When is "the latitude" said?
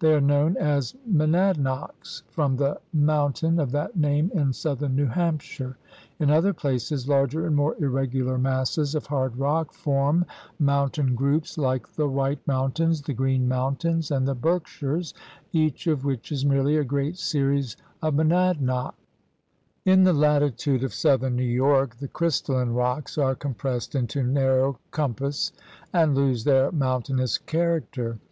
20.02-20.82